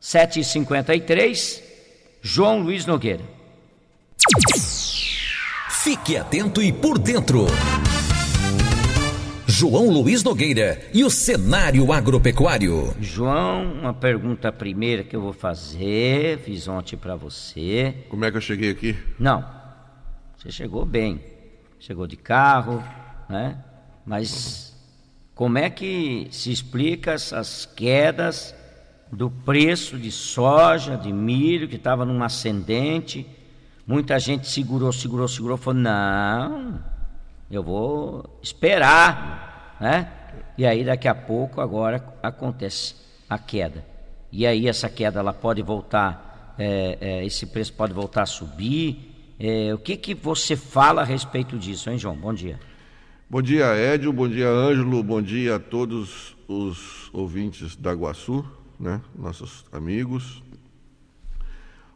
[0.00, 1.62] 7h53,
[2.22, 3.22] João Luiz Nogueira.
[5.68, 7.46] Fique atento e por dentro.
[9.46, 12.94] João Luiz Nogueira e o cenário agropecuário.
[12.98, 17.94] João, uma pergunta primeira que eu vou fazer, fiz ontem para você.
[18.08, 18.96] Como é que eu cheguei aqui?
[19.18, 19.44] Não,
[20.36, 21.20] você chegou bem,
[21.78, 22.82] chegou de carro,
[23.28, 23.58] né?
[24.06, 24.74] Mas
[25.34, 28.54] como é que se explica essas quedas
[29.12, 33.26] do preço de soja, de milho, que estava num ascendente?
[33.86, 36.80] Muita gente segurou, segurou, segurou, falou: não,
[37.50, 40.12] eu vou esperar, né?
[40.56, 42.94] E aí daqui a pouco agora acontece
[43.28, 43.84] a queda.
[44.30, 49.34] E aí essa queda ela pode voltar, é, é, esse preço pode voltar a subir.
[49.38, 52.14] É, o que que você fala a respeito disso, hein, João?
[52.14, 52.60] Bom dia.
[53.28, 54.12] Bom dia, Édio.
[54.12, 55.02] Bom dia, Ângelo.
[55.02, 58.44] Bom dia a todos os ouvintes da Guaçu,
[58.80, 59.00] né?
[59.14, 60.42] Nossos amigos.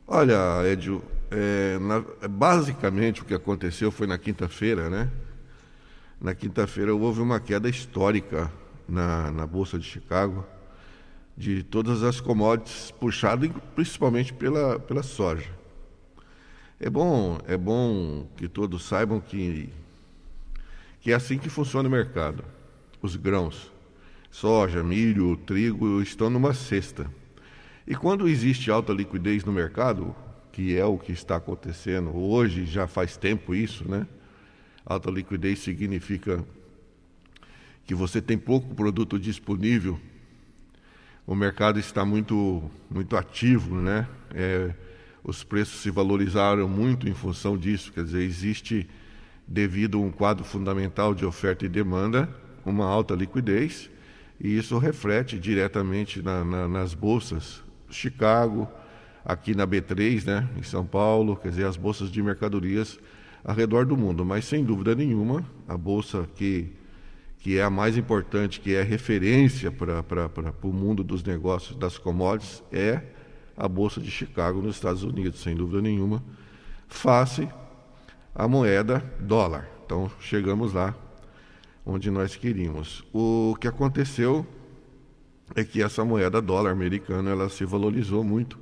[0.06, 5.10] Olha, Édio, é, na, basicamente o que aconteceu foi na quinta-feira, né?
[6.20, 8.52] Na quinta-feira houve uma queda histórica
[8.86, 10.44] na, na Bolsa de Chicago
[11.36, 15.50] de todas as commodities, puxado principalmente pela, pela soja.
[16.78, 19.70] É bom, é bom que todos saibam que,
[21.00, 22.44] que é assim que funciona o mercado.
[23.02, 23.72] Os grãos,
[24.34, 27.08] soja, milho, trigo, estão numa cesta.
[27.86, 30.12] E quando existe alta liquidez no mercado,
[30.50, 34.04] que é o que está acontecendo hoje, já faz tempo isso, né?
[34.84, 36.44] Alta liquidez significa
[37.86, 40.00] que você tem pouco produto disponível,
[41.24, 44.08] o mercado está muito, muito ativo, né?
[44.34, 44.74] É,
[45.22, 48.88] os preços se valorizaram muito em função disso, quer dizer, existe,
[49.46, 52.28] devido a um quadro fundamental de oferta e demanda,
[52.66, 53.93] uma alta liquidez,
[54.40, 58.68] e isso reflete diretamente na, na, nas bolsas, Chicago,
[59.24, 62.98] aqui na B3, né, em São Paulo, quer dizer, as bolsas de mercadorias
[63.44, 64.24] ao redor do mundo.
[64.24, 66.72] Mas, sem dúvida nenhuma, a bolsa que,
[67.38, 70.02] que é a mais importante, que é referência para
[70.62, 73.02] o mundo dos negócios das commodities, é
[73.56, 76.22] a Bolsa de Chicago, nos Estados Unidos, sem dúvida nenhuma,
[76.88, 77.48] face
[78.34, 79.68] à moeda dólar.
[79.84, 80.94] Então, chegamos lá
[81.84, 83.04] onde nós queríamos.
[83.12, 84.46] O que aconteceu
[85.54, 88.58] é que essa moeda dólar americana ela se valorizou muito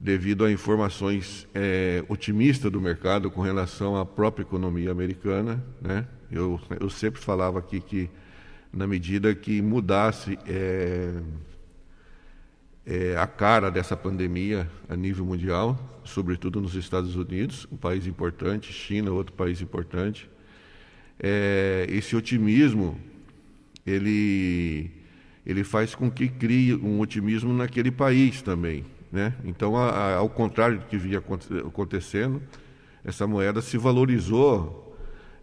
[0.00, 5.64] devido a informações é, otimistas do mercado com relação à própria economia americana.
[5.80, 6.06] Né?
[6.30, 8.08] Eu, eu sempre falava aqui que,
[8.72, 11.14] na medida que mudasse é,
[12.86, 18.72] é, a cara dessa pandemia a nível mundial, sobretudo nos Estados Unidos, um país importante,
[18.72, 20.30] China, outro país importante,
[21.20, 22.98] é, esse otimismo
[23.86, 24.90] ele,
[25.44, 28.84] ele faz com que crie um otimismo naquele país também.
[29.10, 29.34] Né?
[29.44, 31.22] Então, a, a, ao contrário do que vinha
[31.66, 32.42] acontecendo,
[33.04, 34.96] essa moeda se valorizou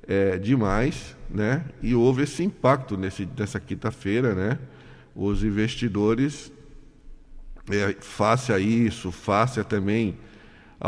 [0.07, 1.65] é, demais né?
[1.81, 4.35] e houve esse impacto nesse, nessa quinta-feira.
[4.35, 4.59] Né?
[5.15, 6.51] Os investidores,
[7.71, 10.15] é, face a isso, face a também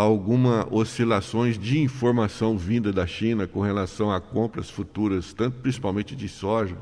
[0.03, 6.29] algumas oscilações de informação vinda da China com relação a compras futuras, tanto principalmente de
[6.29, 6.77] soja,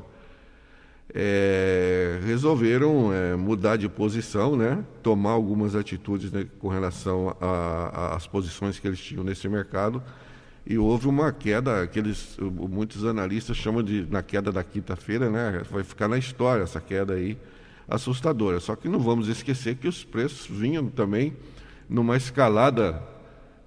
[1.14, 4.84] é, resolveram é, mudar de posição, né?
[5.02, 7.34] tomar algumas atitudes né, com relação
[8.12, 10.02] às posições que eles tinham nesse mercado.
[10.66, 15.62] E houve uma queda, que eles, muitos analistas chamam de na queda da quinta-feira, né?
[15.70, 17.38] vai ficar na história essa queda aí
[17.88, 18.60] assustadora.
[18.60, 21.34] Só que não vamos esquecer que os preços vinham também
[21.88, 23.02] numa escalada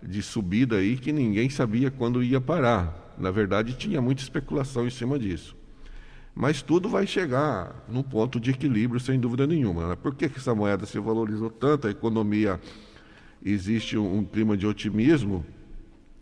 [0.02, 3.14] de subida aí que ninguém sabia quando ia parar.
[3.18, 5.56] Na verdade, tinha muita especulação em cima disso.
[6.34, 9.90] Mas tudo vai chegar num ponto de equilíbrio, sem dúvida nenhuma.
[9.90, 9.96] Né?
[9.96, 11.88] Por que, que essa moeda se valorizou tanto?
[11.88, 12.60] A economia
[13.44, 15.46] existe um, um clima de otimismo.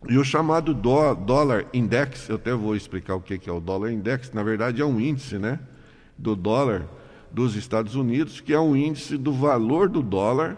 [0.09, 3.91] E o chamado dó, dólar index, eu até vou explicar o que é o dólar
[3.91, 5.59] index, na verdade é um índice né,
[6.17, 6.87] do dólar
[7.31, 10.57] dos Estados Unidos, que é um índice do valor do dólar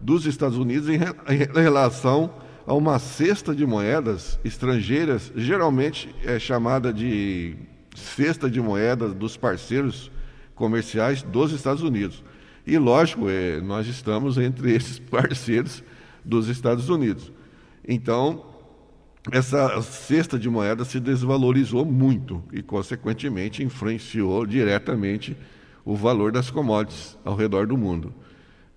[0.00, 2.32] dos Estados Unidos em, em relação
[2.66, 7.54] a uma cesta de moedas estrangeiras, geralmente é chamada de
[7.94, 10.10] cesta de moedas dos parceiros
[10.54, 12.24] comerciais dos Estados Unidos.
[12.66, 15.84] E, lógico, é, nós estamos entre esses parceiros
[16.24, 17.32] dos Estados Unidos.
[17.86, 18.44] Então,
[19.30, 25.36] essa cesta de moedas se desvalorizou muito e, consequentemente, influenciou diretamente
[25.84, 28.12] o valor das commodities ao redor do mundo.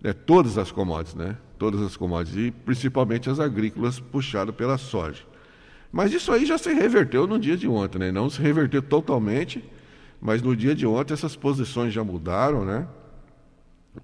[0.03, 1.37] É, todas as commodities, né?
[1.57, 5.23] Todas as commodities, e principalmente as agrícolas puxadas pela soja.
[5.91, 8.11] Mas isso aí já se reverteu no dia de ontem, né?
[8.11, 9.63] Não se reverteu totalmente,
[10.21, 12.87] mas no dia de ontem essas posições já mudaram, né?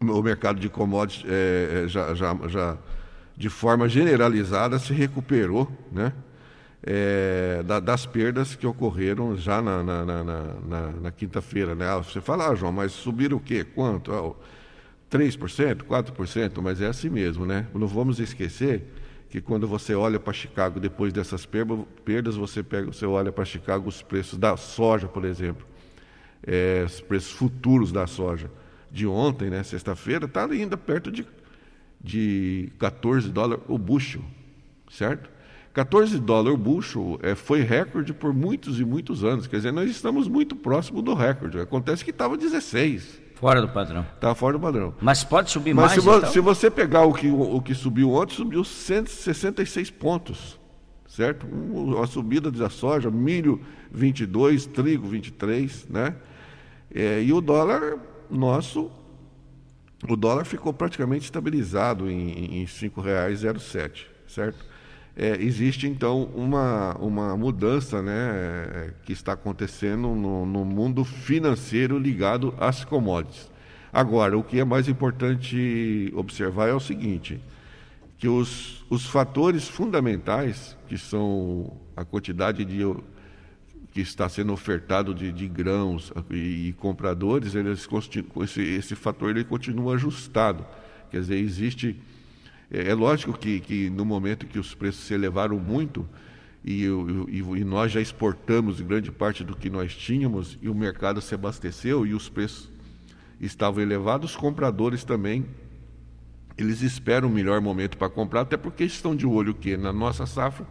[0.02, 2.78] o mercado de commodities é, já, já, já,
[3.38, 6.12] de forma generalizada, se recuperou né?
[6.88, 11.74] É, da, das perdas que ocorreram já na, na, na, na, na quinta-feira.
[11.74, 11.88] Né?
[11.88, 13.64] Ah, você fala, ah, João, mas subiram o quê?
[13.64, 14.14] Quanto?
[14.14, 14.34] Ah,
[15.10, 17.68] 3%, 4%, mas é assim mesmo, né?
[17.74, 18.84] Não vamos esquecer
[19.30, 23.88] que quando você olha para Chicago depois dessas perdas, você pega, você olha para Chicago
[23.90, 25.66] os preços da soja, por exemplo,
[26.46, 28.50] é, os preços futuros da soja
[28.92, 31.28] de ontem, né, sexta-feira, está ainda perto de,
[32.02, 34.22] de 14 dólares o bushel,
[34.90, 35.30] certo?
[35.74, 39.90] 14 dólares o bushel é, foi recorde por muitos e muitos anos, quer dizer, nós
[39.90, 41.60] estamos muito próximo do recorde.
[41.60, 43.25] Acontece que estava 16.
[43.46, 44.04] Fora do padrão.
[44.16, 44.96] Está fora do padrão.
[45.00, 46.04] Mas pode subir Mas mais?
[46.04, 46.32] se, então?
[46.32, 50.60] se você pegar o que, o que subiu ontem, subiu 166 pontos,
[51.08, 51.46] certo?
[51.46, 53.62] Uma subida da soja, milho
[53.92, 56.16] 22, trigo 23, né?
[56.92, 58.00] É, e o dólar
[58.32, 58.90] nosso,
[60.10, 64.66] o dólar ficou praticamente estabilizado em, em R$ 5,07, certo?
[65.18, 72.54] É, existe então uma, uma mudança né, que está acontecendo no, no, mundo financeiro ligado
[72.58, 73.50] às commodities.
[73.94, 77.40] Agora, o que é mais importante observar é o seguinte:
[78.18, 82.84] que os, os fatores fundamentais, que são a quantidade de
[83.92, 87.88] que está sendo ofertado de, de grãos e, e, compradores, eles,
[88.44, 90.66] esse, esse fator ele continua ajustado.
[91.10, 92.02] Quer dizer, existe
[92.72, 96.08] é, é lógico que, que no momento que os preços se elevaram muito,
[96.64, 96.86] e,
[97.30, 101.36] e, e, nós já exportamos grande parte do que nós tínhamos, e o mercado se
[101.36, 102.72] abasteceu e os preços
[103.40, 105.46] estavam elevados, os compradores também,
[106.58, 110.26] eles esperam o melhor momento para comprar, até porque estão de olho que na nossa
[110.26, 110.66] safra,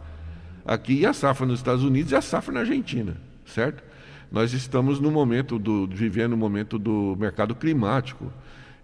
[0.65, 3.15] aqui e a safra nos Estados Unidos e a safra na Argentina,
[3.45, 3.83] certo?
[4.31, 8.31] Nós estamos no momento do vivendo o momento do mercado climático.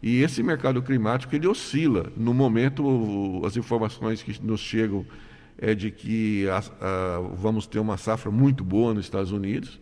[0.01, 2.11] E esse mercado climático ele oscila.
[2.17, 5.05] No momento, as informações que nos chegam
[5.57, 9.79] é de que a, a, vamos ter uma safra muito boa nos Estados Unidos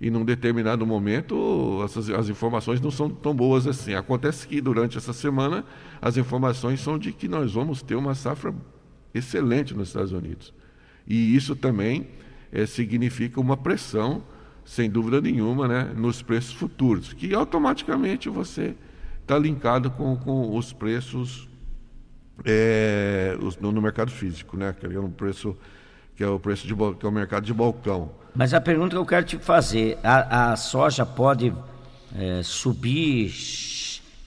[0.00, 3.94] e num determinado momento essas, as informações não são tão boas assim.
[3.94, 5.64] Acontece que durante essa semana
[6.02, 8.52] as informações são de que nós vamos ter uma safra
[9.14, 10.52] excelente nos Estados Unidos.
[11.06, 12.08] E isso também
[12.50, 14.22] é, significa uma pressão,
[14.64, 18.74] sem dúvida nenhuma, né, nos preços futuros, que automaticamente você
[19.30, 21.48] está linkado com, com os preços
[22.44, 24.74] é, os, no, no, mercado físico, né?
[24.78, 25.56] Que é um preço
[26.16, 28.10] que é o preço de que é o mercado de balcão.
[28.34, 31.52] Mas a pergunta que eu quero te fazer, a, a soja pode
[32.16, 33.30] é, subir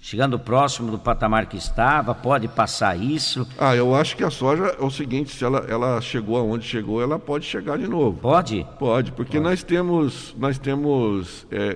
[0.02, 3.48] chegando próximo do patamar que estava, pode passar isso?
[3.58, 7.02] Ah, eu acho que a soja é o seguinte, se ela, ela chegou aonde chegou,
[7.02, 8.20] ela pode chegar de novo.
[8.20, 8.66] Pode?
[8.78, 9.44] Pode, porque pode.
[9.44, 11.76] nós temos, nós temos, é,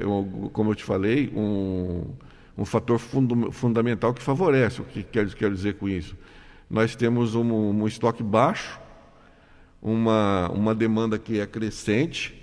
[0.51, 2.05] como eu te falei, um
[2.57, 4.81] um fator fund fundamental que favorece.
[4.81, 6.15] O que quero, quero dizer com isso?
[6.69, 8.79] Nós temos um, um estoque baixo,
[9.81, 12.33] uma, uma demanda que é crescente,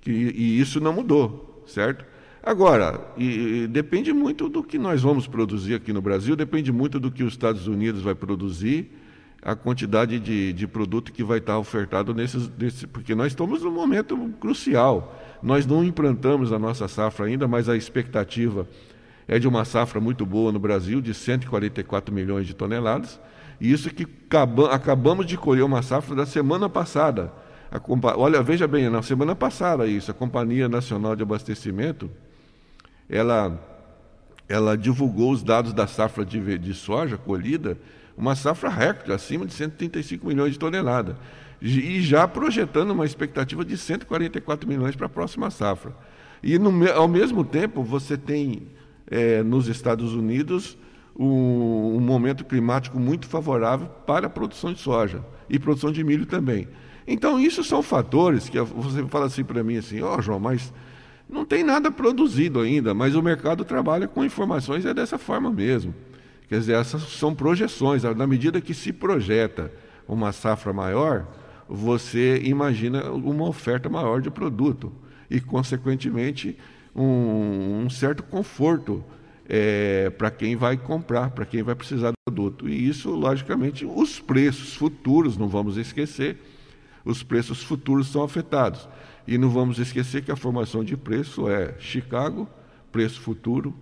[0.00, 2.04] que, e isso não mudou, certo?
[2.42, 7.00] Agora, e, e depende muito do que nós vamos produzir aqui no Brasil, depende muito
[7.00, 8.90] do que os Estados Unidos vai produzir,
[9.42, 13.70] a quantidade de, de produto que vai estar ofertado nesses, nesses, porque nós estamos num
[13.70, 15.16] momento crucial.
[15.40, 18.66] Nós não implantamos a nossa safra ainda, mas a expectativa
[19.28, 23.20] é de uma safra muito boa no Brasil, de 144 milhões de toneladas.
[23.60, 24.06] E isso que
[24.70, 27.32] acabamos de colher uma safra da semana passada.
[28.16, 32.08] Olha, veja bem, na semana passada isso, a Companhia Nacional de Abastecimento,
[33.08, 33.58] ela,
[34.48, 37.76] ela divulgou os dados da safra de, de soja colhida,
[38.16, 41.16] uma safra recorde, acima de 135 milhões de toneladas.
[41.60, 45.92] E já projetando uma expectativa de 144 milhões para a próxima safra.
[46.42, 48.68] E no, ao mesmo tempo você tem
[49.10, 50.76] é, nos Estados Unidos
[51.18, 56.26] um, um, momento climático muito favorável para a produção de soja e produção de milho
[56.26, 56.68] também.
[57.06, 60.72] Então, isso são fatores que você fala assim para mim assim, ó oh, João, mas
[61.28, 65.94] não tem nada produzido ainda, mas o mercado trabalha com informações, é dessa forma mesmo.
[66.48, 68.02] Quer dizer, essas são projeções.
[68.02, 69.72] Na medida que se projeta
[70.06, 71.26] uma safra maior,
[71.68, 74.92] você imagina uma oferta maior de produto
[75.28, 76.56] e, consequentemente,
[76.96, 79.04] um, um certo conforto
[79.48, 82.68] é, para quem vai comprar, para quem vai precisar do produto.
[82.68, 86.38] E isso, logicamente, os preços futuros, não vamos esquecer,
[87.04, 88.88] os preços futuros são afetados.
[89.26, 92.48] E não vamos esquecer que a formação de preço é Chicago,
[92.90, 93.74] preço futuro,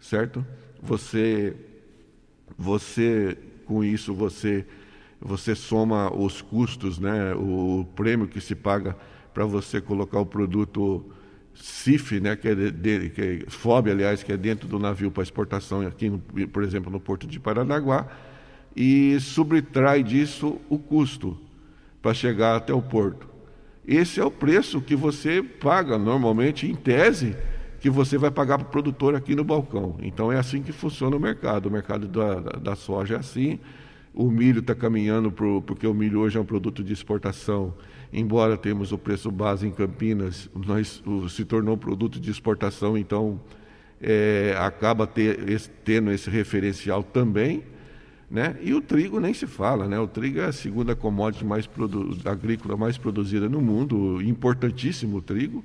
[0.00, 0.44] certo?
[0.82, 1.54] Você,
[2.56, 4.66] você com isso, você,
[5.20, 7.34] você soma os custos, né?
[7.34, 8.96] o prêmio que se paga
[9.32, 11.04] para você colocar o produto
[11.60, 15.22] CIF, né, que é de, que é, FOB, aliás, que é dentro do navio para
[15.22, 18.06] exportação aqui, no, por exemplo, no porto de Paranaguá,
[18.74, 21.38] e subtrai disso o custo
[22.00, 23.28] para chegar até o porto.
[23.86, 27.34] Esse é o preço que você paga normalmente, em tese,
[27.80, 29.96] que você vai pagar para o produtor aqui no balcão.
[30.00, 31.66] Então é assim que funciona o mercado.
[31.66, 33.58] O mercado da, da soja é assim.
[34.18, 37.72] O milho está caminhando pro, porque o milho hoje é um produto de exportação.
[38.12, 43.40] Embora temos o preço base em Campinas, nós, o, se tornou produto de exportação, então
[44.02, 47.62] é, acaba ter, esse, tendo esse referencial também.
[48.28, 48.56] Né?
[48.60, 50.00] E o trigo nem se fala, né?
[50.00, 51.70] O trigo é a segunda commodity mais
[52.24, 55.64] agrícola mais produzida no mundo, importantíssimo o trigo,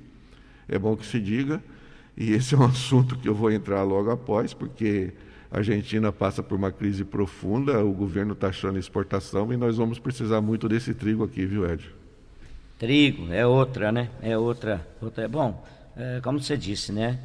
[0.68, 1.60] é bom que se diga.
[2.16, 5.12] E esse é um assunto que eu vou entrar logo após, porque
[5.54, 10.00] a Argentina passa por uma crise profunda, o governo está achando exportação e nós vamos
[10.00, 11.88] precisar muito desse trigo aqui, viu, Ed?
[12.76, 14.10] Trigo é outra, né?
[14.20, 15.22] É outra, outra.
[15.22, 15.64] É bom,
[15.96, 17.20] é, como você disse, né?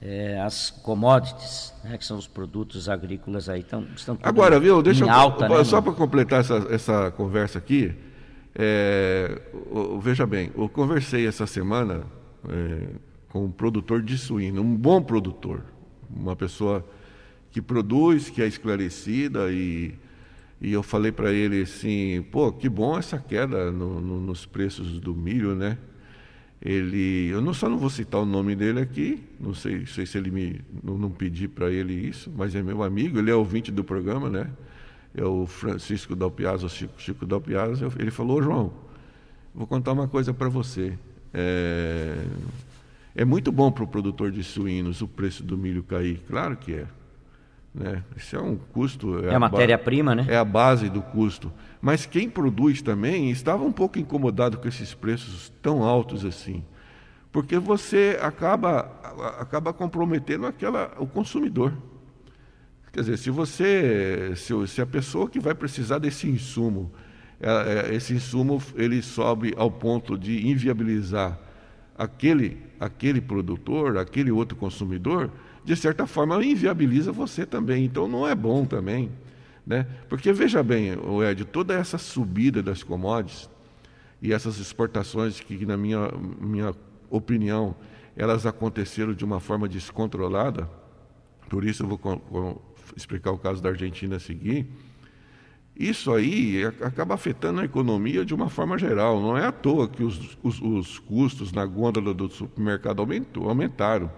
[0.00, 5.04] é, as commodities, né, que são os produtos agrícolas aí, tão, estão Agora, viu, deixa
[5.04, 7.92] eu, alta, né, só para completar essa, essa conversa aqui,
[8.54, 9.42] é,
[10.00, 12.04] veja bem, eu conversei essa semana
[12.48, 12.88] é,
[13.28, 15.62] com um produtor de suíno, um bom produtor,
[16.08, 16.84] uma pessoa
[17.52, 19.94] que produz, que é esclarecida e,
[20.60, 24.98] e eu falei para ele assim, pô, que bom essa queda no, no, nos preços
[24.98, 25.78] do milho, né?
[26.64, 30.16] ele eu não só não vou citar o nome dele aqui não sei, sei se
[30.16, 33.72] ele me não, não pedi para ele isso mas é meu amigo ele é ouvinte
[33.72, 34.48] do programa né?
[35.12, 38.72] É o Francisco Dalpiazzo Chico, Chico Dalpiazzo ele falou João
[39.52, 40.96] vou contar uma coisa para você
[41.34, 42.24] é,
[43.14, 46.20] é muito bom para o produtor de suínos o preço do milho cair.
[46.28, 46.86] Claro que é
[47.74, 48.02] né?
[48.16, 49.24] Isso é um custo.
[49.24, 50.26] É, é a matéria-prima, né?
[50.28, 51.52] É a base do custo.
[51.80, 56.64] Mas quem produz também estava um pouco incomodado com esses preços tão altos assim.
[57.30, 58.80] Porque você acaba,
[59.38, 61.72] acaba comprometendo aquela, o consumidor.
[62.92, 66.92] Quer dizer, se você, se, se a pessoa que vai precisar desse insumo,
[67.40, 71.38] é, é, esse insumo ele sobe ao ponto de inviabilizar
[71.96, 75.30] aquele, aquele produtor, aquele outro consumidor,
[75.64, 77.84] de certa forma, inviabiliza você também.
[77.84, 79.10] Então, não é bom também.
[79.66, 79.86] Né?
[80.08, 80.90] Porque, veja bem,
[81.28, 83.48] Ed, toda essa subida das commodities
[84.20, 86.74] e essas exportações que, na minha, minha
[87.08, 87.74] opinião,
[88.16, 90.68] elas aconteceram de uma forma descontrolada,
[91.48, 94.66] por isso eu vou explicar o caso da Argentina a seguir,
[95.76, 99.20] isso aí acaba afetando a economia de uma forma geral.
[99.20, 104.10] Não é à toa que os, os, os custos na gôndola do supermercado aumentou, aumentaram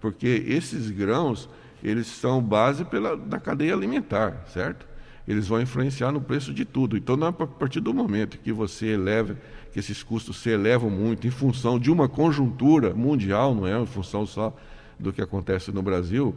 [0.00, 1.48] porque esses grãos
[1.82, 4.86] eles são base pela, da cadeia alimentar, certo?
[5.26, 6.96] Eles vão influenciar no preço de tudo.
[6.96, 9.36] Então, a partir do momento que você eleva,
[9.72, 13.86] que esses custos se elevam muito em função de uma conjuntura mundial, não é em
[13.86, 14.56] função só
[14.98, 16.34] do que acontece no Brasil,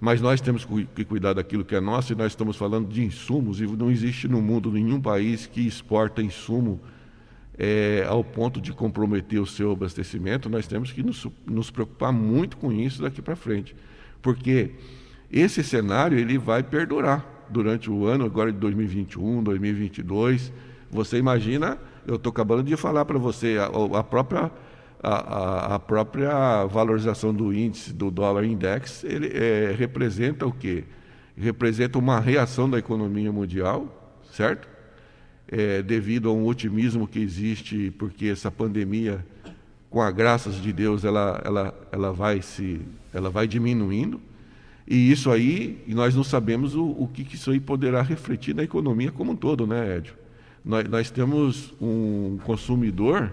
[0.00, 3.60] mas nós temos que cuidar daquilo que é nosso e nós estamos falando de insumos
[3.60, 6.80] e não existe no mundo nenhum país que exporta insumo
[7.62, 12.56] é, ao ponto de comprometer o seu abastecimento, nós temos que nos, nos preocupar muito
[12.56, 13.76] com isso daqui para frente,
[14.22, 14.70] porque
[15.30, 20.50] esse cenário ele vai perdurar durante o ano agora de 2021, 2022.
[20.90, 21.76] Você imagina,
[22.06, 24.50] eu estou acabando de falar para você, a, a própria
[25.02, 30.84] a, a, própria valorização do índice do dólar index ele é, representa o quê?
[31.36, 34.68] Representa uma reação da economia mundial, certo?
[35.50, 39.24] É, devido a um otimismo que existe, porque essa pandemia,
[39.90, 42.80] com a graças de Deus, ela, ela, ela, vai, se,
[43.12, 44.20] ela vai diminuindo.
[44.86, 48.62] E isso aí, nós não sabemos o, o que, que isso aí poderá refletir na
[48.62, 50.14] economia como um todo, né, Edio?
[50.64, 53.32] Nós, nós temos um consumidor,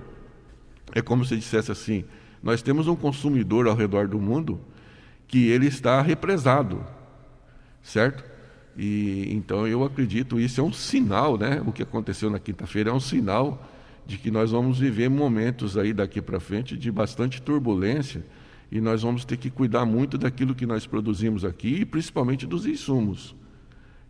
[0.95, 2.03] é como se dissesse assim,
[2.41, 4.59] nós temos um consumidor ao redor do mundo
[5.27, 6.83] que ele está represado,
[7.83, 8.23] certo?
[8.77, 11.61] E então eu acredito isso é um sinal, né?
[11.65, 13.67] O que aconteceu na quinta-feira é um sinal
[14.05, 18.23] de que nós vamos viver momentos aí daqui para frente de bastante turbulência
[18.71, 22.65] e nós vamos ter que cuidar muito daquilo que nós produzimos aqui e principalmente dos
[22.65, 23.35] insumos.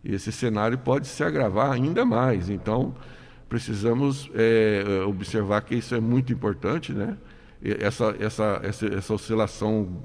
[0.04, 2.50] Esse cenário pode se agravar ainda mais.
[2.50, 2.94] Então
[3.48, 7.16] precisamos é, observar que isso é muito importante, né?
[7.62, 10.02] Essa, essa, essa, essa oscilação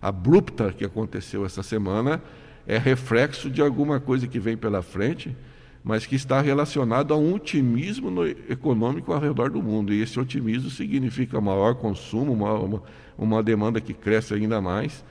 [0.00, 2.22] abrupta que aconteceu essa semana
[2.68, 5.34] é reflexo de alguma coisa que vem pela frente,
[5.82, 9.90] mas que está relacionado a um otimismo econômico ao redor do mundo.
[9.90, 12.82] E esse otimismo significa maior consumo, uma, uma,
[13.16, 15.02] uma demanda que cresce ainda mais.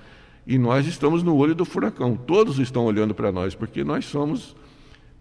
[0.46, 2.16] E nós estamos no olho do furacão.
[2.16, 4.56] Todos estão olhando para nós, porque nós somos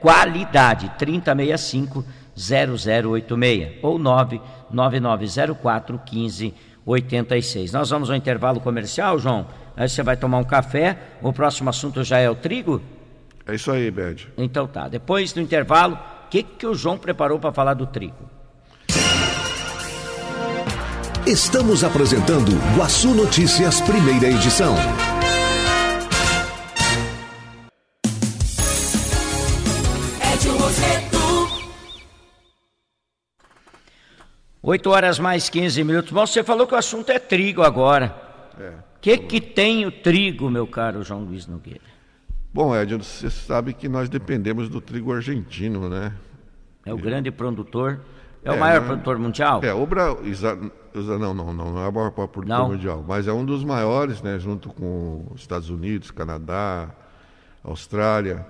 [0.00, 2.04] Qualidade 3065
[2.36, 7.72] 0086 ou 99904 1586.
[7.72, 9.46] Nós vamos ao intervalo comercial, João.
[9.76, 10.98] Aí você vai tomar um café.
[11.22, 12.82] O próximo assunto já é o trigo.
[13.46, 14.28] É isso aí, Bed.
[14.36, 14.88] Então tá.
[14.88, 18.36] Depois do intervalo, o que, que o João preparou para falar do trigo?
[21.26, 24.76] Estamos apresentando Guaçu Notícias, primeira edição.
[34.66, 36.10] Oito horas mais 15 minutos.
[36.10, 38.12] Bom, você falou que o assunto é trigo agora.
[38.58, 38.72] O é.
[39.00, 41.82] que, que tem o trigo, meu caro João Luiz Nogueira?
[42.52, 46.12] Bom, Edson, você sabe que nós dependemos do trigo argentino, né?
[46.84, 48.00] É o grande produtor.
[48.44, 48.86] É, é o maior né?
[48.88, 49.60] produtor mundial?
[49.62, 50.72] É, o Brasil.
[50.92, 52.70] Não, não, não, não é o maior produtor não.
[52.70, 54.36] mundial, mas é um dos maiores, né?
[54.36, 56.90] Junto com os Estados Unidos, Canadá,
[57.62, 58.44] Austrália,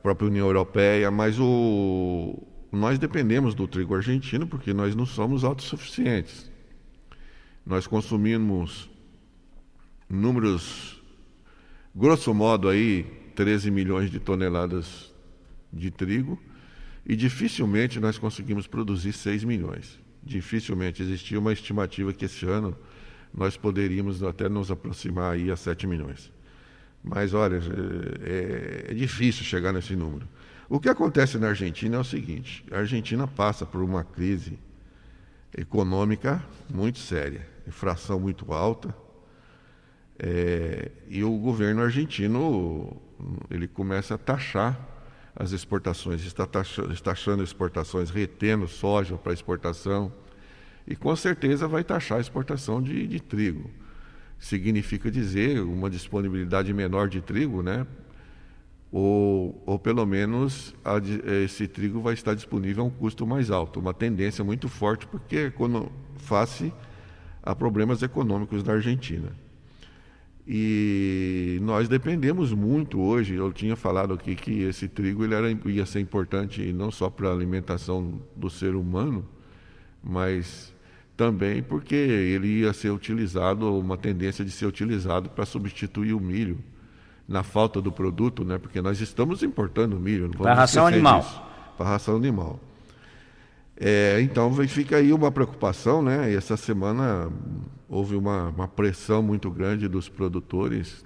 [0.00, 2.40] própria União Europeia, mas o.
[2.70, 6.50] Nós dependemos do trigo argentino porque nós não somos autossuficientes.
[7.64, 8.88] Nós consumimos
[10.08, 11.02] números,
[11.94, 15.12] grosso modo aí, 13 milhões de toneladas
[15.72, 16.40] de trigo
[17.04, 19.98] e dificilmente nós conseguimos produzir 6 milhões.
[20.22, 22.76] Dificilmente existia uma estimativa que esse ano
[23.32, 26.32] nós poderíamos até nos aproximar aí a 7 milhões.
[27.04, 27.60] Mas olha,
[28.22, 30.26] é, é difícil chegar nesse número.
[30.68, 34.58] O que acontece na Argentina é o seguinte: a Argentina passa por uma crise
[35.56, 38.94] econômica muito séria, inflação muito alta,
[40.18, 42.96] é, e o governo argentino
[43.50, 44.78] ele começa a taxar
[45.34, 50.12] as exportações, está taxando, taxando exportações, retendo soja para exportação,
[50.86, 53.70] e com certeza vai taxar a exportação de, de trigo.
[54.38, 57.86] Significa dizer uma disponibilidade menor de trigo, né?
[58.98, 60.94] Ou, ou pelo menos a,
[61.44, 65.52] esse trigo vai estar disponível a um custo mais alto, uma tendência muito forte, porque
[66.16, 66.72] face
[67.42, 69.30] a problemas econômicos da Argentina.
[70.48, 75.84] E nós dependemos muito hoje, eu tinha falado aqui que esse trigo ele era, ia
[75.84, 79.28] ser importante não só para a alimentação do ser humano,
[80.02, 80.74] mas
[81.14, 86.56] também porque ele ia ser utilizado, uma tendência de ser utilizado para substituir o milho
[87.28, 88.58] na falta do produto, né?
[88.58, 90.30] Porque nós estamos importando milho.
[90.30, 91.74] Para ração animal.
[91.76, 92.60] Para ração animal.
[93.76, 96.32] É, então fica aí uma preocupação, né?
[96.32, 97.30] E essa semana
[97.88, 101.04] houve uma, uma pressão muito grande dos produtores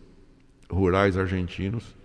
[0.70, 1.96] rurais argentinos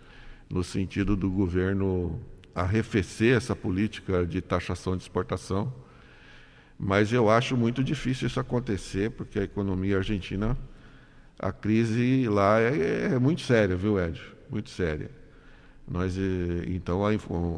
[0.50, 2.20] no sentido do governo
[2.54, 5.72] arrefecer essa política de taxação de exportação.
[6.78, 10.58] Mas eu acho muito difícil isso acontecer, porque a economia argentina,
[11.40, 14.22] a crise lá é, é muito séria, viu, Ed?
[14.50, 15.12] Muito séria.
[15.88, 17.00] Nós, eh, então,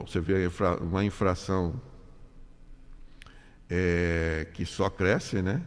[0.06, 0.50] você vê
[0.82, 1.80] uma infração
[3.70, 5.62] é, que só cresce, né?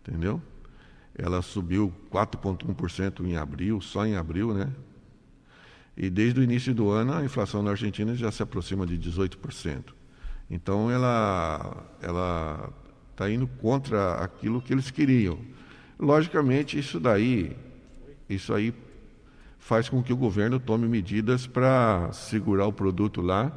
[0.00, 0.40] Entendeu?
[1.16, 4.70] Ela subiu 4,1% em abril, só em abril, né?
[5.96, 9.92] E desde o início do ano a inflação na Argentina já se aproxima de 18%.
[10.48, 12.72] Então ela
[13.10, 15.38] está indo contra aquilo que eles queriam.
[16.00, 17.54] Logicamente, isso daí,
[18.26, 18.72] isso aí
[19.58, 23.52] faz com que o governo tome medidas para segurar o produto lá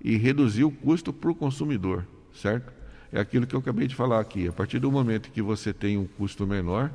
[0.00, 2.72] e reduzir o custo para o consumidor, certo?
[3.12, 4.46] É aquilo que eu acabei de falar aqui.
[4.46, 6.88] A partir do momento que você tem um custo menor,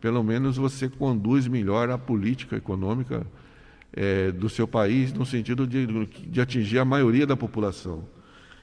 [0.00, 3.26] pelo menos você conduz melhor a política econômica
[3.92, 8.08] é, do seu país, no sentido de, de atingir a maioria da população.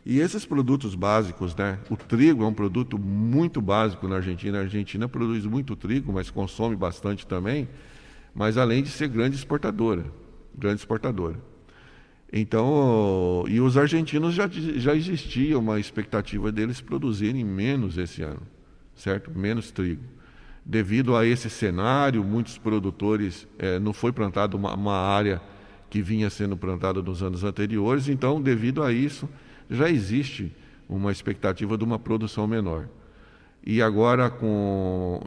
[0.09, 1.79] E esses produtos básicos, né?
[1.89, 4.57] O trigo é um produto muito básico na Argentina.
[4.57, 7.67] A Argentina produz muito trigo, mas consome bastante também.
[8.33, 10.05] Mas além de ser grande exportadora,
[10.57, 11.35] grande exportadora.
[12.31, 18.43] Então, e os argentinos já, já existia uma expectativa deles produzirem menos esse ano,
[18.95, 19.37] certo?
[19.37, 20.03] Menos trigo.
[20.65, 25.41] Devido a esse cenário, muitos produtores, é, não foi plantada uma, uma área
[25.89, 29.27] que vinha sendo plantada nos anos anteriores, então, devido a isso,
[29.69, 30.51] já existe
[30.87, 32.87] uma expectativa de uma produção menor.
[33.65, 35.19] E agora, com,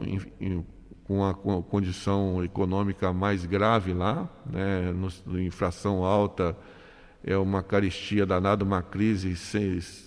[1.03, 4.91] com, a, condição econômica mais grave lá, né,
[5.25, 6.57] no, inflação alta,
[7.23, 9.35] é uma caristia danada, uma crise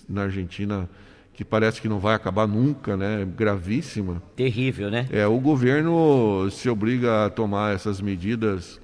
[0.09, 0.89] na Argentina
[1.33, 3.27] que parece que não vai acabar nunca, né?
[3.35, 4.23] Gravíssima.
[4.35, 5.05] Terrível, né?
[5.11, 8.79] É, o governo se obriga a tomar essas medidas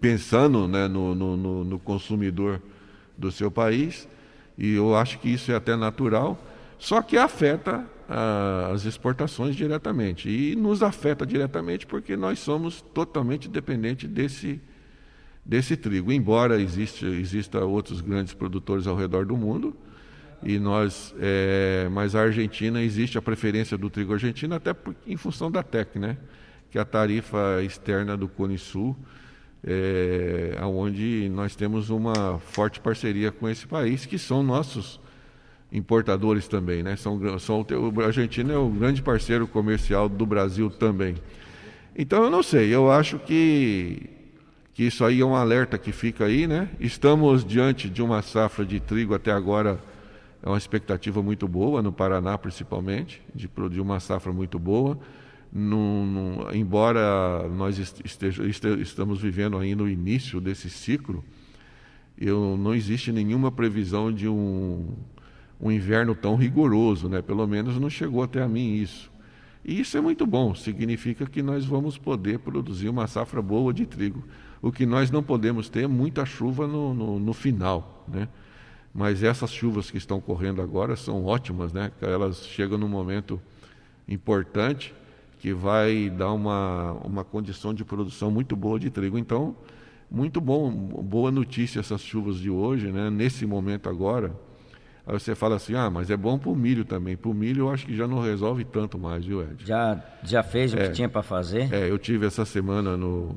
[0.00, 2.60] pensando né, no, no, no consumidor
[3.16, 4.08] do seu país,
[4.62, 6.40] e eu acho que isso é até natural,
[6.78, 7.84] só que afeta
[8.72, 10.28] as exportações diretamente.
[10.28, 14.60] E nos afeta diretamente porque nós somos totalmente dependentes desse
[15.44, 16.12] desse trigo.
[16.12, 19.74] Embora exista, exista outros grandes produtores ao redor do mundo,
[20.40, 25.16] e nós, é, mas a Argentina existe a preferência do trigo argentino até por, em
[25.16, 26.16] função da TEC, né?
[26.70, 28.96] que é a tarifa externa do Cone Sul,
[29.64, 35.00] é, onde nós temos uma forte parceria com esse país, que são nossos
[35.70, 36.96] importadores também, né?
[36.96, 37.66] São, são,
[38.02, 41.14] a Argentina é o grande parceiro comercial do Brasil também.
[41.96, 44.10] Então eu não sei, eu acho que
[44.74, 46.68] que isso aí é um alerta que fica aí, né?
[46.80, 49.78] Estamos diante de uma safra de trigo até agora,
[50.42, 54.98] é uma expectativa muito boa, no Paraná principalmente, de produzir uma safra muito boa.
[56.54, 61.22] Embora nós esteja, estamos vivendo ainda o início desse ciclo,
[62.18, 64.94] eu, não existe nenhuma previsão de um,
[65.60, 67.20] um inverno tão rigoroso, né?
[67.20, 69.12] pelo menos não chegou até a mim isso.
[69.64, 73.84] E isso é muito bom, significa que nós vamos poder produzir uma safra boa de
[73.84, 74.24] trigo.
[74.60, 78.28] O que nós não podemos ter é muita chuva no, no, no final, né?
[78.94, 81.92] Mas essas chuvas que estão correndo agora são ótimas, né?
[82.00, 83.40] Elas chegam num momento
[84.08, 84.92] importante
[85.42, 89.18] que vai dar uma, uma condição de produção muito boa de trigo.
[89.18, 89.56] Então,
[90.08, 93.10] muito bom, boa notícia essas chuvas de hoje, né?
[93.10, 94.32] Nesse momento agora.
[95.04, 97.16] Aí você fala assim, ah, mas é bom para o milho também.
[97.16, 99.66] Para o milho eu acho que já não resolve tanto mais, viu, Ed?
[99.66, 101.74] Já, já fez o é, que tinha para fazer?
[101.74, 103.34] É, eu tive essa semana no,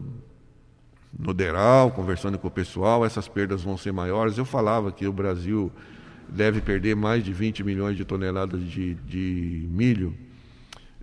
[1.18, 4.38] no Deral, conversando com o pessoal, essas perdas vão ser maiores.
[4.38, 5.72] Eu falava que o Brasil
[6.30, 10.16] deve perder mais de 20 milhões de toneladas de, de milho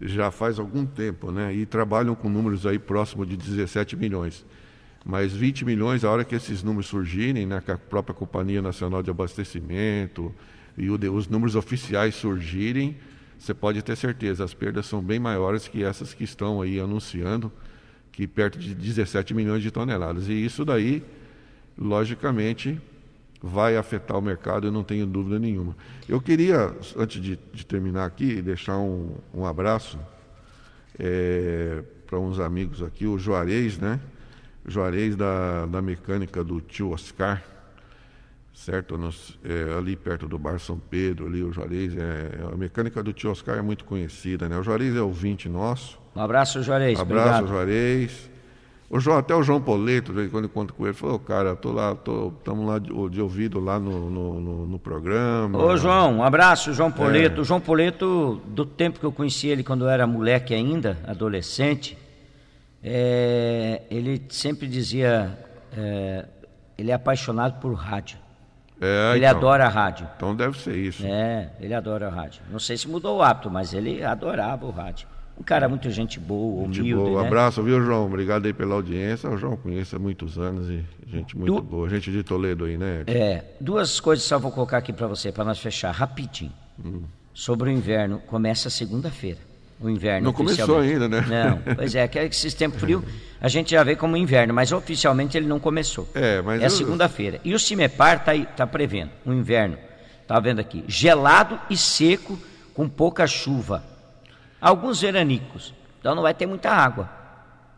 [0.00, 1.54] já faz algum tempo, né?
[1.54, 4.44] E trabalham com números aí próximo de 17 milhões.
[5.04, 9.02] Mas 20 milhões, a hora que esses números surgirem, né, que a própria Companhia Nacional
[9.02, 10.32] de Abastecimento
[10.78, 12.96] e o, os números oficiais surgirem,
[13.38, 17.50] você pode ter certeza, as perdas são bem maiores que essas que estão aí anunciando
[18.12, 20.28] que perto de 17 milhões de toneladas.
[20.28, 21.02] E isso daí,
[21.76, 22.80] logicamente,
[23.42, 25.76] vai afetar o mercado, eu não tenho dúvida nenhuma.
[26.08, 29.98] Eu queria, antes de, de terminar aqui, deixar um, um abraço
[30.98, 33.98] é, para uns amigos aqui, o Juarez, né?
[34.66, 37.42] Juarez da, da mecânica do tio Oscar,
[38.54, 38.96] certo?
[38.96, 43.12] Nos, é, ali perto do Bar São Pedro, ali o Juarez, é, a mecânica do
[43.12, 44.56] tio Oscar é muito conhecida, né?
[44.56, 46.98] O Juarez é ouvinte nosso, um abraço, Juarez.
[47.00, 47.48] Abraço, Obrigado.
[47.48, 48.30] Juarez.
[48.92, 51.92] O João, até o João Poleto, quando eu encontro com ele, falou, cara, tô lá,
[51.92, 55.58] estamos lá de, de, ouvido lá no, no, no, no, programa.
[55.58, 57.38] Ô João, um abraço, João Poleto.
[57.38, 57.40] É.
[57.40, 61.96] O João Poleto, do tempo que eu conheci ele quando eu era moleque ainda, adolescente,
[62.84, 65.38] é, ele sempre dizia,
[65.74, 66.26] é,
[66.76, 68.18] ele é apaixonado por rádio.
[68.78, 70.06] É, ele então, adora a rádio.
[70.16, 71.02] Então deve ser isso.
[71.06, 72.42] É, ele adora a rádio.
[72.50, 75.08] Não sei se mudou o hábito, mas ele adorava o rádio.
[75.38, 76.82] Um cara muito gente boa, humilde.
[76.82, 77.22] Gente boa.
[77.22, 77.26] Né?
[77.26, 78.06] Abraço, viu, João?
[78.06, 79.28] Obrigado aí pela audiência.
[79.30, 81.62] O João conheço há muitos anos e gente muito du...
[81.62, 81.88] boa.
[81.88, 83.02] Gente de Toledo aí, né?
[83.06, 83.44] É.
[83.60, 86.52] Duas coisas só vou colocar aqui para você, para nós fechar rapidinho.
[86.84, 87.02] Hum.
[87.34, 89.38] Sobre o inverno, começa segunda-feira.
[89.80, 90.26] O inverno.
[90.26, 91.24] Não começou ainda, né?
[91.28, 93.04] Não, pois é, que esse tempo frio
[93.40, 96.08] a gente já vê como inverno, mas oficialmente ele não começou.
[96.14, 96.62] É, mas.
[96.62, 96.70] É eu...
[96.70, 97.40] segunda-feira.
[97.44, 99.76] E o CIMEPAR está tá prevendo um inverno,
[100.28, 102.38] tá vendo aqui, gelado e seco,
[102.72, 103.91] com pouca chuva
[104.62, 105.74] alguns veranicos.
[105.98, 107.10] Então não vai ter muita água,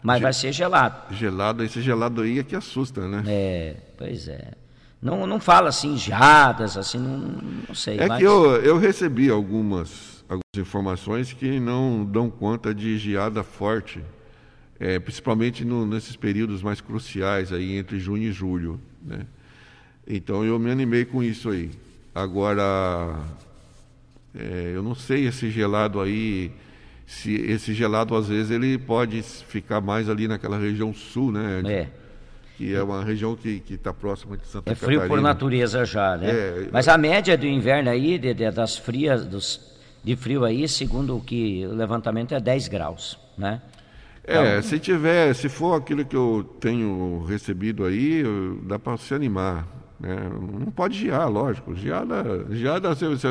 [0.02, 1.14] mas vai ser gelado.
[1.14, 3.24] Gelado, esse gelado aí é que assusta, né?
[3.26, 4.52] É, pois é.
[5.00, 7.18] Não, não fala assim, geadas, assim, não,
[7.68, 7.98] não sei.
[7.98, 8.18] É mas...
[8.18, 14.02] que eu, eu recebi algumas, algumas informações que não dão conta de geada forte,
[14.80, 19.26] é, principalmente no, nesses períodos mais cruciais aí entre junho e julho, né?
[20.06, 21.70] Então eu me animei com isso aí.
[22.14, 23.20] Agora,
[24.34, 26.50] é, eu não sei esse gelado aí,
[27.06, 31.62] se esse gelado às vezes ele pode ficar mais ali naquela região sul, né?
[31.66, 32.04] É
[32.56, 35.02] que é uma região que está próxima de Santa Catarina.
[35.02, 36.30] É frio por natureza já, né?
[36.30, 39.60] É, Mas a média do inverno aí, de, de, das frias, dos,
[40.02, 43.60] de frio aí, segundo o que o levantamento é 10 graus, né?
[44.26, 48.22] É, então, se tiver, se for aquilo que eu tenho recebido aí,
[48.62, 49.66] dá para se animar.
[50.00, 50.16] Né?
[50.60, 51.74] Não pode gear, lógico.
[51.74, 53.28] Geada, geada você, você,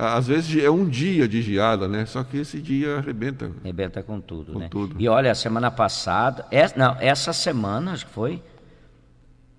[0.00, 2.06] às vezes é um dia de geada, né?
[2.06, 3.50] Só que esse dia arrebenta.
[3.64, 4.68] Arrebenta com tudo, com né?
[4.70, 4.94] Tudo.
[4.96, 8.40] E olha, a semana passada, essa, não, essa semana, acho que foi,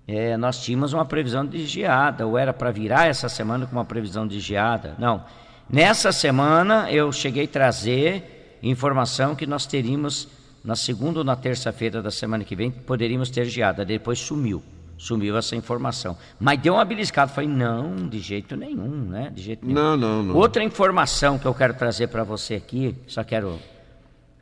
[0.08, 3.84] é, nós tínhamos uma previsão de geada, ou era para virar essa semana com uma
[3.84, 4.94] previsão de geada.
[4.98, 5.22] Não.
[5.68, 10.26] Nessa semana eu cheguei a trazer informação que nós teríamos
[10.64, 14.62] na segunda ou na terça-feira da semana que vem, poderíamos ter geada, depois sumiu
[15.00, 16.16] sumiu essa informação.
[16.38, 17.32] Mas deu uma beliscada.
[17.32, 19.32] Falei, não, de jeito nenhum, né?
[19.34, 19.80] De jeito nenhum.
[19.80, 20.36] Não, não, não.
[20.36, 23.58] Outra informação que eu quero trazer para você aqui, só quero.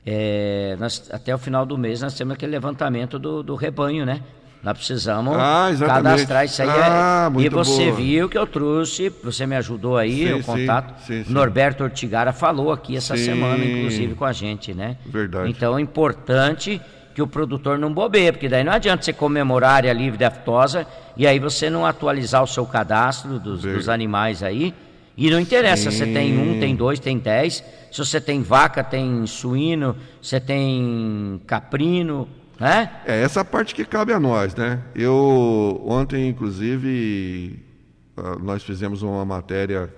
[0.05, 4.23] É, nós, até o final do mês nós temos aquele levantamento do, do rebanho, né?
[4.61, 6.69] Nós precisamos ah, cadastrar isso aí.
[6.69, 7.97] Ah, e você boa.
[7.97, 11.01] viu que eu trouxe, você me ajudou aí, sim, o contato.
[11.07, 14.97] Sim, sim, Norberto Ortigara falou aqui essa semana, inclusive, com a gente, né?
[15.07, 15.49] Verdade.
[15.51, 16.81] Então é importante
[17.19, 20.25] que o produtor não bobeia, porque daí não adianta você comemorar a área livre de
[20.25, 24.73] aftosa e aí você não atualizar o seu cadastro dos, dos animais aí.
[25.17, 27.65] E não interessa se tem um, tem dois, tem dez.
[27.91, 32.89] Se você tem vaca, tem suíno, você tem caprino, né?
[33.05, 34.81] É essa parte que cabe a nós, né?
[34.95, 37.59] Eu ontem, inclusive,
[38.17, 39.93] ah, nós fizemos uma matéria,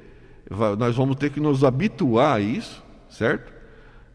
[0.78, 3.52] Nós vamos ter que nos habituar a isso, certo?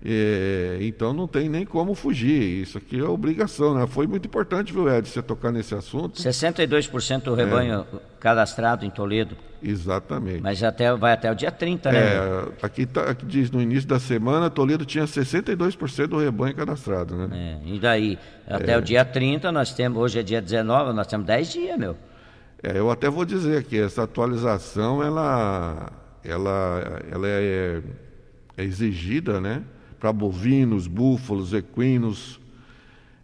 [0.04, 2.62] É, então não tem nem como fugir.
[2.62, 3.86] Isso aqui é obrigação, né?
[3.86, 6.22] Foi muito importante, viu, Ed, você tocar nesse assunto.
[6.22, 7.98] 62% do rebanho é.
[8.20, 9.36] cadastrado em Toledo.
[9.62, 10.42] Exatamente.
[10.42, 12.00] Mas até, vai até o dia 30, né?
[12.00, 17.16] É, aqui, tá, aqui diz no início da semana, Toledo tinha 62% do rebanho cadastrado,
[17.16, 17.60] né?
[17.66, 18.18] É, e daí?
[18.48, 18.78] Até é.
[18.78, 21.98] o dia 30, nós temos, hoje é dia 19, nós temos 10 dias, meu.
[22.64, 25.92] É, eu até vou dizer aqui, essa atualização, ela,
[26.24, 27.82] ela, ela é,
[28.56, 29.62] é exigida, né?
[30.00, 32.40] Para bovinos, búfalos, equinos,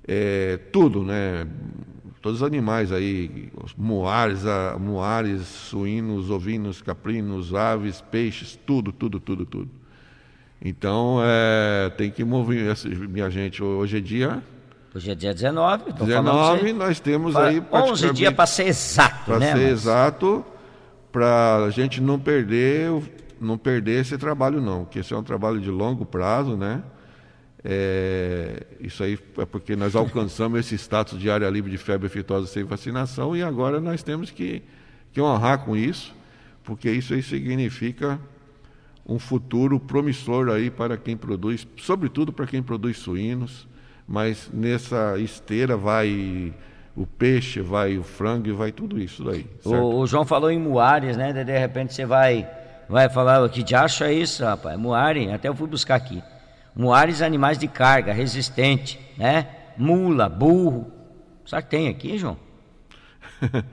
[0.07, 1.47] é, tudo, né?
[2.21, 9.45] Todos os animais aí, moares, a, moares, suínos, ovinos, caprinos, aves, peixes, tudo, tudo, tudo,
[9.45, 9.69] tudo.
[10.61, 12.75] Então, é, tem que mover,
[13.09, 14.43] minha gente, hoje é dia...
[14.93, 15.91] Hoje é dia 19.
[15.93, 17.61] 19, nós temos aí...
[17.71, 19.71] 11 dias para ser exato, Para né, ser mas...
[19.71, 20.45] exato,
[21.11, 22.91] para a gente não perder
[23.39, 26.83] não perder esse trabalho não, porque esse é um trabalho de longo prazo, né?
[27.63, 32.47] É, isso aí é porque nós alcançamos esse status de área livre de febre aftosa
[32.47, 34.61] sem vacinação e agora nós temos que,
[35.11, 36.13] que honrar com isso,
[36.63, 38.19] porque isso aí significa
[39.07, 43.67] um futuro promissor aí para quem produz, sobretudo para quem produz suínos,
[44.07, 46.53] mas nessa esteira vai
[46.95, 49.45] o peixe, vai o frango e vai tudo isso daí.
[49.63, 51.33] O, o, João falou em muares, né?
[51.33, 52.49] De repente você vai,
[52.87, 54.77] vai falar, que de acha isso, rapaz?
[54.77, 56.23] Muari, até eu fui buscar aqui.
[56.75, 59.47] Muares, animais de carga, resistente, né?
[59.77, 60.91] Mula, burro.
[61.45, 62.37] Sabe que tem aqui, João?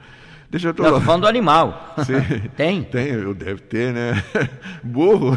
[0.53, 0.83] Deixa eu tô...
[0.83, 1.95] Não, falando do animal.
[2.05, 2.21] Sim.
[2.55, 2.83] tem?
[2.83, 4.23] Tem, eu deve ter, né?
[4.85, 5.35] burro.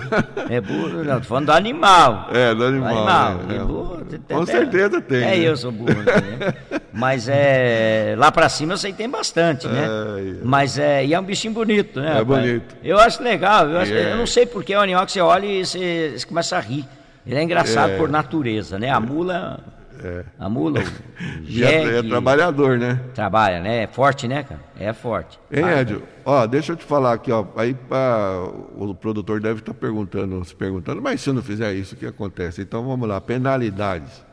[0.49, 2.27] É burro, não, tô falando do animal.
[2.33, 2.93] É, do animal.
[2.93, 3.39] Do animal.
[3.49, 3.59] É, é.
[3.59, 5.23] Burro, Com certeza tem.
[5.23, 5.39] É, né?
[5.39, 5.93] eu sou burro.
[5.93, 6.53] Né?
[6.91, 8.13] Mas é.
[8.17, 9.85] Lá pra cima eu sei que tem bastante, né?
[9.85, 10.35] É, é.
[10.43, 11.05] Mas é.
[11.05, 12.07] E é um bichinho bonito, né?
[12.07, 12.27] É rapaz?
[12.27, 12.75] bonito.
[12.83, 13.69] Eu acho legal.
[13.69, 14.11] Eu, acho, é.
[14.11, 16.59] eu não sei porque é um animal que você olha e você, você começa a
[16.59, 16.85] rir.
[17.25, 17.97] Ele é engraçado é.
[17.97, 18.89] por natureza, né?
[18.89, 19.63] A mula
[20.03, 20.25] é.
[20.39, 20.83] A mula, o
[21.45, 23.01] jegue, é, é, trabalhador, né?
[23.13, 23.83] Trabalha, né?
[23.83, 24.61] É forte, né, cara?
[24.79, 25.39] É forte.
[25.51, 26.03] Hein, Edio?
[26.23, 27.45] Ó, deixa eu te falar aqui, ó.
[27.55, 31.73] Aí pra, o produtor deve estar tá perguntando, se perguntando, mas se eu não fizer
[31.73, 32.61] isso, o que acontece?
[32.61, 34.23] Então vamos lá, penalidades.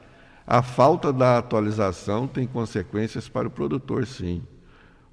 [0.46, 4.42] A falta da atualização tem consequências para o produtor, sim.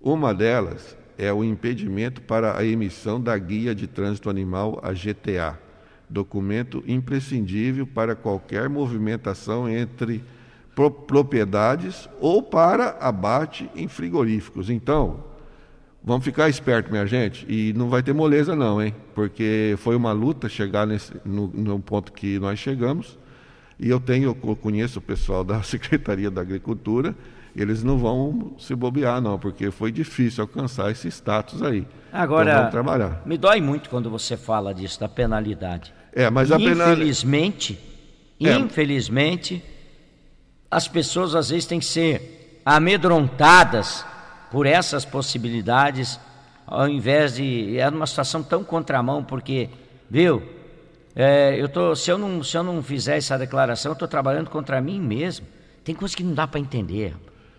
[0.01, 5.59] Uma delas é o impedimento para a emissão da Guia de Trânsito Animal, a GTA,
[6.09, 10.23] documento imprescindível para qualquer movimentação entre
[10.89, 14.69] propriedades ou para abate em frigoríficos.
[14.69, 15.23] Então,
[16.03, 18.95] vamos ficar esperto, minha gente, e não vai ter moleza não, hein?
[19.13, 23.17] Porque foi uma luta chegar nesse, no, no ponto que nós chegamos.
[23.79, 27.15] E eu tenho, eu conheço o pessoal da Secretaria da Agricultura,
[27.55, 31.85] eles não vão se bobear não, porque foi difícil alcançar esse status aí.
[32.11, 33.21] Agora, então, trabalhar.
[33.25, 35.93] me dói muito quando você fala disso, da penalidade.
[36.13, 36.91] É, mas a penalidade...
[36.93, 37.79] Infelizmente,
[38.39, 38.55] é.
[38.55, 39.63] infelizmente,
[40.69, 44.05] as pessoas às vezes têm que ser amedrontadas
[44.51, 46.19] por essas possibilidades,
[46.65, 47.77] ao invés de.
[47.77, 49.69] É uma situação tão contramão, porque,
[50.09, 50.43] viu?
[51.15, 54.49] É, eu tô, se, eu não, se eu não fizer essa declaração, eu estou trabalhando
[54.49, 55.45] contra mim mesmo.
[55.83, 57.15] Tem coisas que não dá para entender,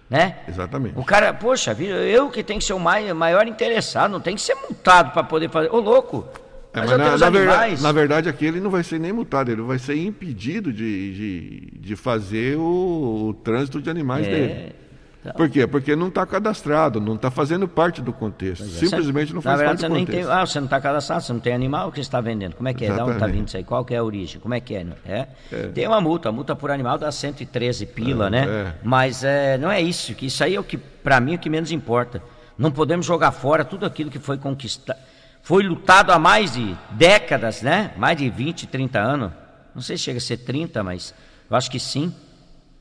[0.08, 0.38] né?
[0.46, 0.98] Exatamente.
[0.98, 4.54] O cara, poxa, eu que tenho que ser o maior interessado, não tem que ser
[4.54, 5.70] multado para poder fazer.
[5.70, 6.28] Ô, louco!
[6.72, 9.50] É, mas, mas na, na, verdade, na, verdade, aqui ele não vai ser nem multado,
[9.50, 14.72] ele vai ser impedido de, de, de fazer o, o, trânsito de animais é, dele.
[15.20, 15.32] Então...
[15.32, 15.66] Por quê?
[15.66, 18.64] Porque não está cadastrado, não está fazendo parte do contexto.
[18.64, 20.28] É, Simplesmente não faz verdade, parte do contexto.
[20.28, 22.54] Tem, ah, você não está cadastrado, você não tem animal, o que você está vendendo?
[22.54, 22.86] Como é que é?
[22.86, 23.04] Exatamente.
[23.04, 23.64] De onde está vindo isso aí?
[23.64, 24.40] Qual que é a origem?
[24.40, 24.86] Como é que é?
[25.04, 25.26] é?
[25.52, 25.66] é.
[25.74, 28.46] Tem uma multa, a multa por animal dá 113 pila, é, né?
[28.46, 28.74] É.
[28.84, 31.38] Mas é, não é isso, que isso aí é o que, para mim, é o
[31.38, 32.22] que menos importa.
[32.56, 35.09] Não podemos jogar fora tudo aquilo que foi conquistado
[35.42, 37.92] foi lutado há mais de décadas, né?
[37.96, 39.32] Mais de 20, 30 anos.
[39.74, 41.14] Não sei se chega a ser 30, mas
[41.50, 42.14] eu acho que sim.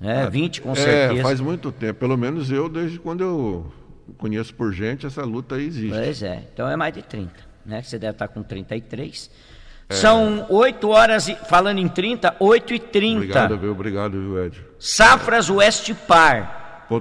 [0.02, 1.20] É, 20 com é, certeza.
[1.20, 2.00] É, faz muito tempo.
[2.00, 3.74] Pelo menos eu, desde quando eu
[4.18, 5.98] conheço por gente, essa luta aí existe.
[5.98, 6.44] Pois é.
[6.54, 7.32] Então é mais de 30,
[7.66, 7.82] né?
[7.82, 9.30] Você deve estar com 33.
[9.90, 9.94] É.
[9.96, 13.18] São 8 horas, e, falando em 30, 8 e 30.
[13.18, 13.72] Obrigado, viu?
[13.72, 14.64] Obrigado, viu, Ed?
[14.78, 16.98] Safras Westpar.com.br.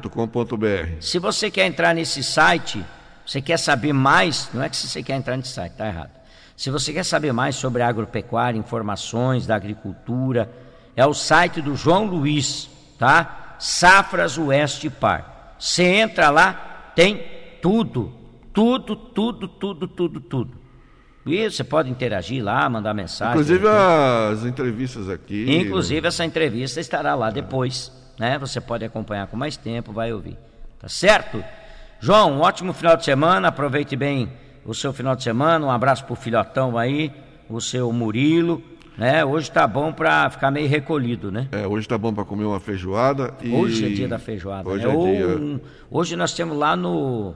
[1.00, 2.82] Se você quer entrar nesse site,
[3.28, 6.08] você quer saber mais, não é que você quer entrar nesse site, está errado.
[6.56, 10.50] Se você quer saber mais sobre agropecuária, informações da agricultura,
[10.96, 13.56] é o site do João Luiz, tá?
[13.58, 15.56] Safras Oeste Par.
[15.58, 17.22] Você entra lá, tem
[17.60, 18.14] tudo,
[18.50, 20.58] tudo, tudo, tudo, tudo, tudo.
[21.26, 23.34] E você pode interagir lá, mandar mensagem.
[23.34, 25.54] Inclusive as entrevistas aqui.
[25.54, 28.38] Inclusive essa entrevista estará lá depois, né?
[28.38, 30.38] Você pode acompanhar com mais tempo, vai ouvir.
[30.80, 31.44] Tá certo?
[32.00, 34.30] João, um ótimo final de semana, aproveite bem
[34.64, 37.12] o seu final de semana, um abraço pro filhotão aí,
[37.50, 38.62] o seu Murilo,
[38.96, 39.24] né?
[39.24, 41.48] Hoje tá bom para ficar meio recolhido, né?
[41.50, 43.52] É, hoje tá bom para comer uma feijoada e...
[43.52, 44.94] Hoje é dia da feijoada, hoje né?
[44.94, 45.26] É dia...
[45.26, 45.60] Um...
[45.90, 47.34] Hoje nós temos lá no,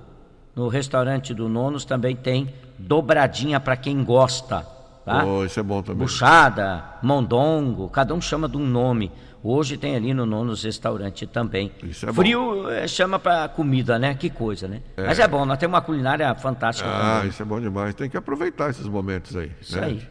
[0.54, 2.48] no restaurante do Nonos também tem
[2.78, 4.64] dobradinha para quem gosta,
[5.04, 5.24] tá?
[5.24, 6.02] Oh, isso é bom também.
[6.02, 9.10] Buchada, mondongo, cada um chama de um nome.
[9.44, 11.72] Hoje tem ali no Nonos Restaurante também.
[11.82, 14.14] Isso é Frio é, chama para comida, né?
[14.14, 14.82] Que coisa, né?
[14.96, 15.04] É.
[15.04, 17.30] Mas é bom, nós temos uma culinária fantástica ah, também.
[17.30, 17.94] isso é bom demais.
[17.94, 19.50] Tem que aproveitar esses momentos aí.
[19.60, 19.86] Isso né?
[19.86, 20.08] aí.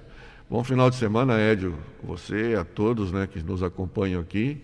[0.49, 1.77] Bom final de semana, Édio.
[2.03, 4.61] Você, a todos né, que nos acompanham aqui.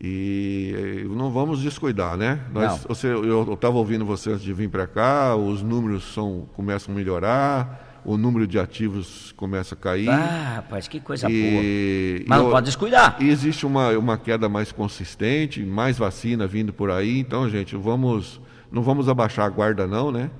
[0.00, 2.40] E não vamos descuidar, né?
[2.52, 6.94] Nós, você, eu estava ouvindo você antes de vir para cá, os números são, começam
[6.94, 10.08] a melhorar o número de ativos começa a cair.
[10.08, 12.28] Ah, rapaz, que coisa e, boa.
[12.28, 13.16] Mas não pode descuidar.
[13.20, 17.18] E existe uma, uma queda mais consistente, mais vacina vindo por aí.
[17.18, 18.40] Então, gente, vamos,
[18.70, 20.30] não vamos abaixar a guarda, não, né?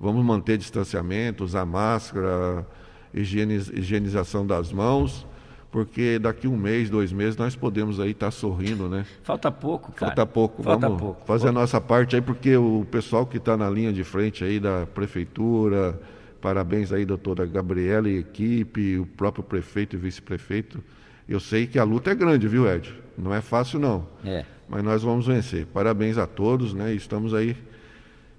[0.00, 2.66] Vamos manter distanciamento, usar máscara,
[3.12, 5.26] higieniz, higienização das mãos
[5.70, 9.06] porque daqui um mês, dois meses, nós podemos aí estar tá sorrindo, né?
[9.22, 10.10] Falta pouco, cara.
[10.10, 10.62] Falta pouco.
[10.64, 11.24] Falta Vamos pouco.
[11.24, 14.58] fazer a nossa parte aí, porque o pessoal que está na linha de frente aí
[14.58, 15.96] da prefeitura,
[16.40, 20.82] Parabéns aí, doutora Gabriela e equipe, o próprio prefeito e vice-prefeito.
[21.28, 22.92] Eu sei que a luta é grande, viu, Ed?
[23.16, 24.06] Não é fácil, não.
[24.24, 24.44] É.
[24.68, 25.66] Mas nós vamos vencer.
[25.66, 26.94] Parabéns a todos, né?
[26.94, 27.56] Estamos aí.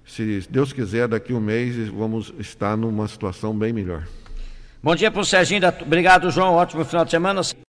[0.04, 4.04] Se Deus quiser, daqui a um mês vamos estar numa situação bem melhor.
[4.82, 5.60] Bom dia para o Serginho.
[5.60, 5.68] Da...
[5.68, 6.54] Obrigado, João.
[6.54, 7.40] Ótimo final de semana.